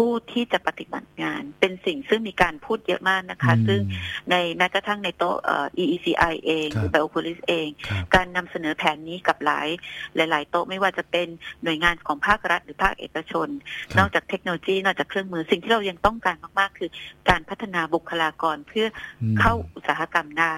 [0.00, 3.80] ผู้ที่จะปฏิบัติงาน เป็นสิ่งซึ่งมีการพูดเยอะมากนะคะอืมซึ่ง
[4.30, 9.68] ในแม้กระทั่งในโต๊ะเอ่อ EECI เองครับหรือ Biopolis เองครับการนำเสนอแผนนี้กับหลาย
[10.16, 11.28] หลาย ๆ โต๊ะไม่ว่าจะเป็น
[11.62, 16.90] หน่วยงานของภาครัฐหรือภาคเอกชนครับนอกจากเทคโนโลยีนอกจากเครื่องมือสิ่งที่เรายังต้องการมาก ๆ คือ
[17.28, 18.86] การพัฒนาบุคลากรเพื่อ
[19.22, 20.54] อืมเข้าอุตสาหกรรมได้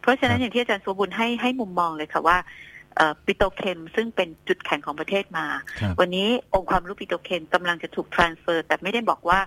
[0.00, 2.75] เพราะฉะนั้ครันบอย่างที่อาจารย์สุบุญให้ให้มุมมองเลยค่ะว่าเอ่อ
[3.24, 5.46] ปิโตรเคมซึ่งเป็นจุดแข็งของประเทศมา
[5.80, 9.40] ครับวันนี้องค์ความรู้ปิโตรเคมกำลังจะถูก transfer แต่ไม่ได้บอกว่า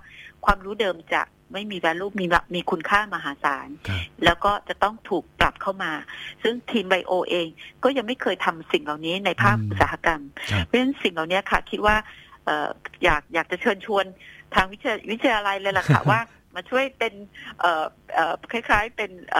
[0.45, 1.21] ความรู้เดิมจะ
[1.53, 5.91] ไม่มี value มีมีคุณค่ามหาศาลครับแล้วก็จะต้องถูกปรับเข้ามา
[6.43, 7.47] ซึ่งทีมไบโอเอง
[7.83, 11.95] ก็ยังไม่เคยทำสิ่งเหล่านี้ในภาคอืมอุตสาหกรรมครับเพราะฉะนั้นสิ่งเหล่านี้ค่ะคิดว่า
[12.45, 12.67] เอ่อ
[13.03, 14.05] อยากอยากจะเชิญชวน
[14.55, 16.19] ทางวิทยาวิทยาลัยเลยล่ะค่ะว่า
[16.55, 17.13] มาช่วยเป็น
[17.59, 19.35] เอ่อเอ่อคล้ายๆเป็นเ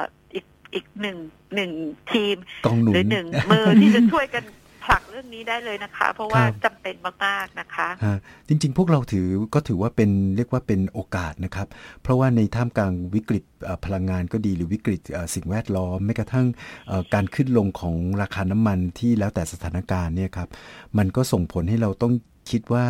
[0.74, 1.18] อ่ออีกอีกหนึ่ง
[1.56, 1.72] หนึ่ง
[2.12, 4.44] ทีมกองหนุนหรือหนึ่งมือที่จะช่วยกัน
[4.86, 11.68] ผลักเรื่องนี้ได้เลยนะคะ เพราะว่าครับจำเป็นมากๆนะคะฮะจริง ๆ พวกเราถือก็ถือว่าเป็นเรียกว่าเป็นโอกาสนะครับ
[12.02, 16.48] เพราะว่าในท่ามกลางวิกฤตเอ่อพลังงานก็ดีหรือวิกฤตเอ่อสิ่งแวดล้อมแม้กระทั่ง
[16.88, 20.50] เอ่อการขึ้นลงของราคาน้ำมันที่แล้วแต่สถานการณ์เนี่ยครับ
[20.98, 22.14] มันก็ส่งผลให้เราต้อง
[22.52, 22.86] คิดว่า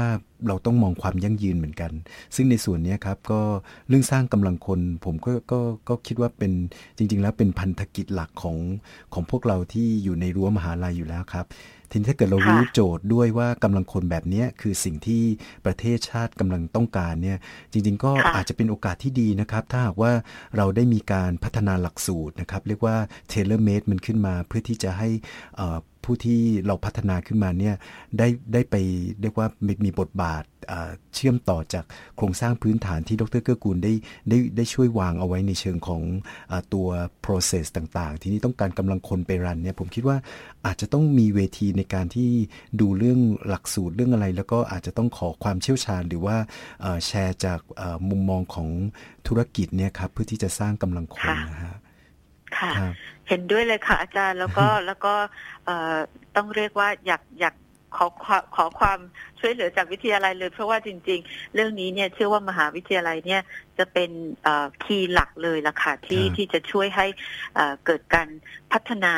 [0.48, 1.92] เราต้องมองความยั่งยืนเหมือนกัน
[2.36, 3.42] ซึ่งในส่วนเนี้ยครับก็
[3.88, 6.52] เรื่องสร้างกำลังคนผมก็ก็ก็คิดว่าเป็น
[6.98, 8.58] จริง ๆ แล้วเป็นพันธกิจหลักของ
[9.14, 11.48] ของพวกเราที่อยู่ในรั้วมหาลัยอยู่แล้วครับ
[11.92, 15.24] ทีนี้ถ้าเกิดเราค่ะรู้โจทย์ด้วยว่ากำลังคนแบบเนี้ยคือสิ่งที่
[15.66, 17.38] ประเทศชาติกำลังต้องการเนี่ย
[17.72, 20.12] จริง ๆ ก็ค่ะอาจจะเป็นโอกาสที่ดีนะครับ ถ้าหากว่า
[20.58, 22.96] เราได้มีการพัฒนาหลักสูตรนะครับ เรียกว่า
[23.32, 25.10] tailor made มันขึ้นมาเพื่อที่จะให้
[25.56, 27.76] เอ่อ ผู้ที่เราพัฒนาขึ้นมาเนี่ย
[28.18, 28.76] ได้ได้ไป
[29.22, 31.86] เรียกว่ามีมีบทบาทเอ่อเชื่อมต่อจาก
[32.18, 33.94] โครงสร้างพื้นฐานที่ดรเกื้อกูลได้
[34.30, 36.02] ได้ได้ช่วยวางเอาไว้ในเชิงของ
[36.48, 36.88] เออตัว
[37.26, 40.18] process ต่างๆ ทีนี้ต้องการกำลังคนไปรันเนี่ยผมคิดว่า
[40.66, 42.30] อาจจะต้องมีเวทีในการที่
[42.80, 46.38] ดูเรื่องหลักสูตรเรื่องอะไร แล้วก็อาจจะต้องขอความเชี่ยวชาญ หรือว่า
[46.82, 48.70] เอ่อแชร์จากเอ่อมุมมองของ
[49.28, 51.78] ธุรกิจเนี่ยครับเพื่อที่จะสร้างกำลังคนค่ะนะฮะ
[52.58, 52.94] ค่ะครับ
[53.28, 55.14] เห็นด้วยเลยค่ะอาจารย์แล้วก็แล้วก็
[55.66, 55.98] เอ่อ
[56.36, 57.56] ต้องเรียกว่าอยากอยาก
[57.98, 59.00] ขอขอขอความ
[59.40, 63.42] ช่วยเหลือจากวิทยาลัยเลย เพราะว่าจริง ๆ เรื่องนี้เนี่ยเชื่อว่ามหาวิทยาลัยเนี่ย
[63.78, 64.10] จะเป็น
[64.84, 67.06] คีย์หลักเลยล่ะค่ะที่ครับที่จะช่วยให้
[67.56, 68.28] เอ่อเกิดการ
[68.72, 69.14] พัฒนา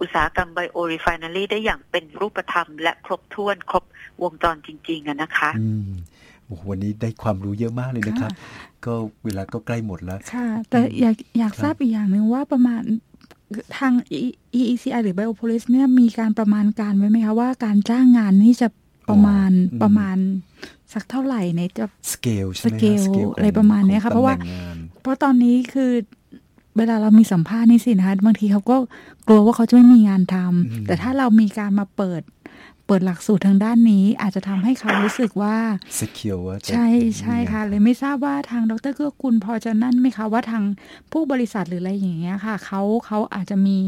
[0.00, 3.84] อุตสาหกรรมไบโอรีไฟนารีได้อย่างเป็นรูปธรรม และครบถ้วนครบ
[4.22, 5.50] วงจรจริง ๆนะคะ
[6.52, 8.30] อืมโอ้วันนี้ได้ความรู้เยอะมากเลยนะครับ
[8.84, 12.82] ก็เวลาก็ใกล้หมดแล้ว ค่ะ แต่อยากอยากทราบอีกอย่างหนึ่งว่าประมาณ
[13.78, 13.92] ทาง
[14.58, 18.68] EECI หรือ Biopolis เนี่ยมีการประมาณการไว้ไหมคะ ว่าการจ้างงานนี่จะ
[19.10, 19.50] ประมาณ
[19.82, 20.16] ประมาณ
[20.92, 25.92] สักเท่าไหร่ในจะสเกลใช่ไหมสเกลอะไรประมาณนี้ค่ะเพราะว่างานเพราะตอนนี้คือ
[26.76, 28.76] เวลาเรามีสัมภาษณ์นี่สินะคะบางทีเขาก็
[29.26, 32.22] กลัวว่าเขาจะไม่มีงานทำแต่ถ้าเรามีการมาเปิด
[32.86, 35.56] เปิดหลักสูตรทางด้านนี้ อาจจะทำให้เขารู้สึกว่า
[35.98, 36.86] สเกลว่าจะใช่
[37.20, 40.64] ใช่ค่ะ เลยไม่ทราบว่าทางดรเกื้อกูลพอจะนั่นไหมคะว่าทาง
[41.12, 43.78] ผู้บริษัทหรืออะไรอย่างเงี้ยค่ะเขาเขาอาจจะมี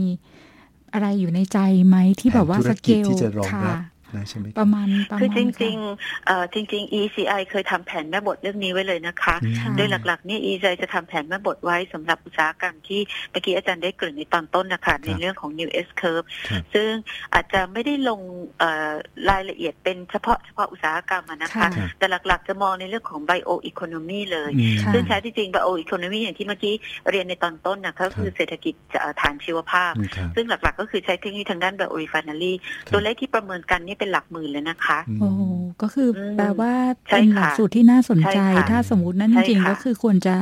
[0.92, 3.78] อะไรอยู่ในใจไหมที่แบบว่าแผนธุสรเกกิจลที่จะรองค่ะรับ
[4.16, 13.00] นะใช่ไหมประมาณประมาณคือจค่ะริงๆเอ่อจริง ๆ ECI เคยทำแผนแม่บทเรื่องนี้ไว้เลยนะคะอืมค่ะโดยหลักๆเนี่ย ECI จะทำแผนแม่บทไว้สำหรับอุตสาหกรรมที่
[13.30, 16.90] เมื่อกี้อาจารย์ได้เกริ่นในตอนต้นนะคะในเรื่องของ New S curve ครับซึ่ง
[17.34, 18.20] อาจจะไม่ได้ลง
[18.58, 18.92] เอ่อ
[19.30, 26.74] รายละเอียดเป็นเฉพาะเฉพาะอุตสาหกรรมอะนะคะค่ะแต่หลักๆ จะมองในเรื่องของ bio economy เลยอืมค่ะซึ่งแท้ที่จริง bio economy อย่างที่เมื่อกี้
[27.10, 35.40] เรียนในตอนต้นนะคะก็คือเศรษฐกิจเอ่อฐานชีวภาพอืมครับซึ่งหลักๆ ก็คือใช้เทคโนโลยีทางด้าน bio refinery ครับตัวเลขที่ประเมินกันนี่เป็นหลักหมื่นเลยนะคะ โอ้โห
[35.82, 36.72] ก็คืออมแปลว่า
[37.08, 40.36] ใช่เป็นค่ะหลักสูตรที่น่าสนใจใช่ค่ะถ้าสมมตินั่นจใช่ริงๆค่ะก็คือควรจะ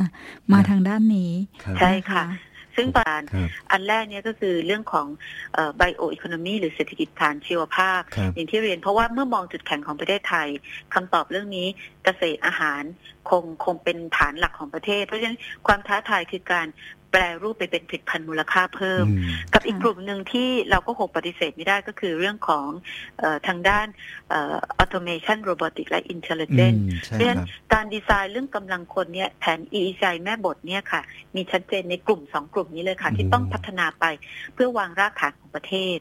[0.53, 1.31] มาทางด้านนี้
[1.63, 2.25] ครับใช่ค่ะ
[2.75, 5.07] ซึ่งประการครับอันแรกเนี่ยก็คือเรื่องของ
[5.53, 10.47] เอ่อ bio economy หรือเศรษฐกิจฐานชีวภาพครับอย่างที่เรียนเพราะว่าเมื่อมองจุดแข็งของประเทศไทย
[10.93, 11.67] คำตอบเรื่องนี้
[12.03, 12.83] เกษตรอาหาร
[13.29, 16.67] คงคงเป็นฐานหลักของประเทศ เพราะฉะนั้นความท้าทายคือการ
[17.13, 22.67] แปลรูปไปเป็นผลิตภัณฑ์มูลค่าเพิ่มอืมกับอีกค่ะกลุ่มหนึ่งที่เราก็คงปฏิเสธไม่ได้ก็คือเรื่องของ
[23.19, 23.87] เออทางด้าน
[24.29, 31.01] เออ automation robotic และอื intelligence มใช่เพราะฉะคนั้นรับการดีไซน์เรื่องกำลังคนเนี่ยแผน EECI แม่บทเนี่ยค่ะ
[31.35, 34.05] มีชัดเจนในกลุ่มสองกลุ่มนี้เลยค่ะ ที่ต้องพัฒนาไป
[34.53, 35.97] เพื่อวางรากฐานของประเทศ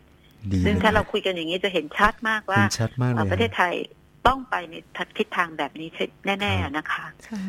[0.52, 3.74] ดีซึ่งเลยถ้าเราคุยกันอย่างนี้จะเห็นชัดมากว่าเห็นชัดมากเลเอ่อยประเทศฮะไทย
[4.26, 4.74] ต้องไปใน
[5.18, 5.88] ทิศทางแบบนี้
[6.40, 7.42] แน่ๆนะคะค่ะ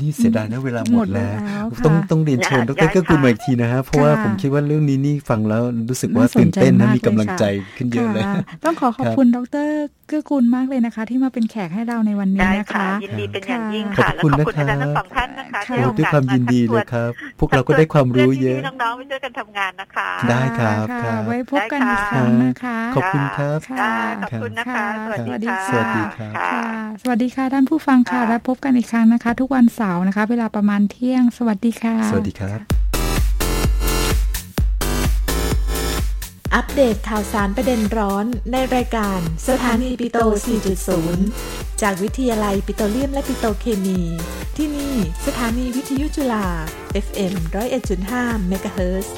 [0.00, 7.44] นี่เสียดายนะเวลาหมดแล้วหมดแล้วค่ะต้องต้องเรียนเชิญดย้ายรเกื้อกูลค่ะมาอีกทีนะฮะเพราะว่าค่ะผมคิดว่าเรื่องนี้นี่ฟังแล้วรู้สึกว่าน่าสนตื่นเต้นใจนะมากมีกำลังเลยค่ะใจ
[7.76, 9.68] ขึ้นเยอะเลยค่ะต้องขอขอบคุณดร
[10.08, 32.60] เกื้อกูลมากเลยนะคะ ที่มาเป็นแขกให้เราในวันนี้ได้นะค่ะคะยินดีเป็นอย่างยิ่งขอบค่ะและคุณขอบคุณนะครับอาจารย์ทั้งสองท่านนะคะค่ะที่ให้โอด้วยกาสความยินดีเลยครับ พวกเราก็ได้ความรู้เยอะพื่นๆน้องๆไปช่วยกันทำงานนะคะ ได้ครับะครับไว้พบกันอีกครั้งนะคะ ขอบคุณครับค่ะได้ขอบคุณนะคะสวัสดีค่ะสวัสดีครับค่ะค่ะ สวัสดีค่ะท่านผู้ฟังค่ะค่ะ และพบกันอีกครั้งนะคะ ทุกวันเสาร์นะคะ เวลาประมาณเที่ยง สวัสดีค่ะ สวัสดีครับ
[36.54, 40.18] อัปเดตข่าวสารประเด็นร้อนในรายการสถานีปิโต
[41.00, 44.00] 4.0 จากวิทยาลัยปิโตรเลียมและปิโตรเคมี
[44.56, 44.94] ที่นี่
[45.26, 46.46] สถานีวิทยุจุฬา
[47.06, 47.34] FM
[47.90, 49.14] 101.5เมกะเฮิรตซ์